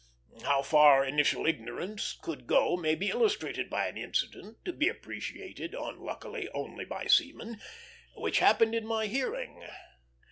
[0.41, 5.75] How far initial ignorance could go may be illustrated by an incident, to be appreciated,
[5.75, 7.59] unluckily, only by seamen,
[8.15, 9.63] which happened in my hearing.